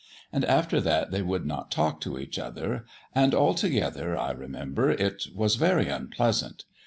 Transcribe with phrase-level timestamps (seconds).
[0.33, 5.27] And after that they would not talk to each other, and, altogether, I remember, it
[5.35, 6.65] was very unpleasant.